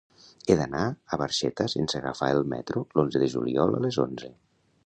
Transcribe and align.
He 0.45 0.53
d'anar 0.59 0.85
a 0.85 1.19
Barxeta 1.23 1.67
sense 1.75 2.01
agafar 2.01 2.31
el 2.39 2.43
metro 2.57 2.85
l'onze 2.97 3.25
de 3.25 3.31
juliol 3.37 3.81
a 3.83 3.87
les 3.89 4.05
onze. 4.09 4.35